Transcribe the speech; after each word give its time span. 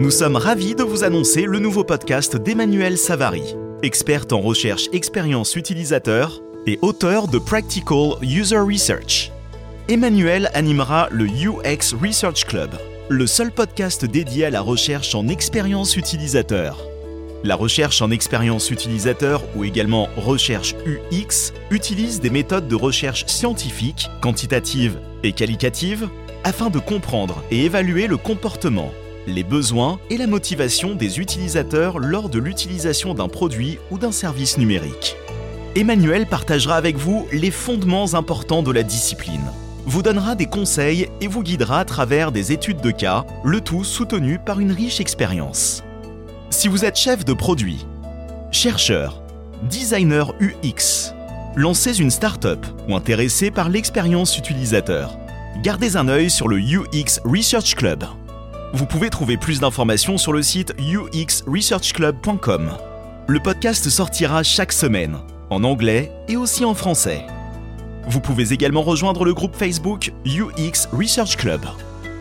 Nous 0.00 0.10
sommes 0.10 0.36
ravis 0.36 0.74
de 0.74 0.82
vous 0.82 1.04
annoncer 1.04 1.42
le 1.42 1.58
nouveau 1.58 1.84
podcast 1.84 2.34
d'Emmanuel 2.34 2.96
Savary, 2.96 3.54
experte 3.82 4.32
en 4.32 4.40
recherche 4.40 4.88
expérience 4.94 5.56
utilisateur 5.56 6.40
et 6.66 6.78
auteur 6.80 7.28
de 7.28 7.38
Practical 7.38 8.12
User 8.22 8.56
Research. 8.56 9.30
Emmanuel 9.90 10.50
animera 10.54 11.08
le 11.10 11.26
UX 11.26 11.94
Research 12.02 12.46
Club, 12.46 12.70
le 13.10 13.26
seul 13.26 13.52
podcast 13.52 14.06
dédié 14.06 14.46
à 14.46 14.50
la 14.50 14.62
recherche 14.62 15.14
en 15.14 15.28
expérience 15.28 15.98
utilisateur. 15.98 16.82
La 17.44 17.54
recherche 17.54 18.00
en 18.00 18.10
expérience 18.10 18.70
utilisateur 18.70 19.42
ou 19.54 19.64
également 19.64 20.08
recherche 20.16 20.74
UX 20.86 21.52
utilise 21.70 22.20
des 22.20 22.30
méthodes 22.30 22.68
de 22.68 22.74
recherche 22.74 23.26
scientifiques, 23.26 24.08
quantitatives 24.22 24.98
et 25.24 25.32
qualitatives 25.32 26.08
afin 26.42 26.70
de 26.70 26.78
comprendre 26.78 27.44
et 27.50 27.66
évaluer 27.66 28.06
le 28.06 28.16
comportement, 28.16 28.92
les 29.26 29.44
besoins 29.44 29.98
et 30.10 30.16
la 30.16 30.26
motivation 30.26 30.94
des 30.94 31.18
utilisateurs 31.18 31.98
lors 31.98 32.28
de 32.28 32.38
l'utilisation 32.38 33.14
d'un 33.14 33.28
produit 33.28 33.78
ou 33.90 33.98
d'un 33.98 34.12
service 34.12 34.58
numérique. 34.58 35.16
Emmanuel 35.76 36.26
partagera 36.26 36.76
avec 36.76 36.96
vous 36.96 37.26
les 37.32 37.50
fondements 37.50 38.14
importants 38.14 38.62
de 38.62 38.72
la 38.72 38.82
discipline, 38.82 39.52
vous 39.86 40.02
donnera 40.02 40.34
des 40.34 40.46
conseils 40.46 41.08
et 41.20 41.26
vous 41.26 41.42
guidera 41.42 41.80
à 41.80 41.84
travers 41.84 42.32
des 42.32 42.52
études 42.52 42.80
de 42.80 42.90
cas, 42.90 43.24
le 43.44 43.60
tout 43.60 43.84
soutenu 43.84 44.38
par 44.38 44.60
une 44.60 44.72
riche 44.72 45.00
expérience. 45.00 45.82
Si 46.50 46.68
vous 46.68 46.84
êtes 46.84 46.96
chef 46.96 47.24
de 47.24 47.32
produit, 47.32 47.86
chercheur, 48.50 49.22
designer 49.68 50.34
UX, 50.40 51.12
lancez 51.56 52.00
une 52.00 52.10
start-up 52.10 52.64
ou 52.88 52.94
intéressé 52.94 53.50
par 53.50 53.68
l'expérience 53.68 54.36
utilisateur, 54.36 55.16
gardez 55.62 55.96
un 55.96 56.08
œil 56.08 56.30
sur 56.30 56.48
le 56.48 56.58
UX 56.58 57.20
Research 57.24 57.74
Club. 57.74 58.04
Vous 58.72 58.86
pouvez 58.86 59.10
trouver 59.10 59.36
plus 59.36 59.58
d'informations 59.60 60.16
sur 60.16 60.32
le 60.32 60.42
site 60.42 60.74
uxresearchclub.com. 60.78 62.70
Le 63.26 63.40
podcast 63.40 63.88
sortira 63.88 64.42
chaque 64.42 64.72
semaine, 64.72 65.18
en 65.50 65.64
anglais 65.64 66.12
et 66.28 66.36
aussi 66.36 66.64
en 66.64 66.74
français. 66.74 67.26
Vous 68.06 68.20
pouvez 68.20 68.52
également 68.52 68.82
rejoindre 68.82 69.24
le 69.24 69.34
groupe 69.34 69.56
Facebook 69.56 70.12
UX 70.24 70.88
Research 70.92 71.36
Club. 71.36 71.62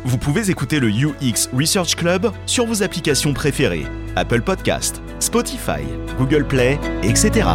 Vous 0.05 0.17
pouvez 0.17 0.50
écouter 0.50 0.80
le 0.80 0.89
UX 0.89 1.50
Research 1.53 1.95
Club 1.95 2.31
sur 2.47 2.66
vos 2.66 2.81
applications 2.81 3.33
préférées, 3.33 3.86
Apple 4.16 4.42
Podcast, 4.42 5.02
Spotify, 5.20 5.83
Google 6.17 6.47
Play, 6.47 6.80
etc. 7.03 7.47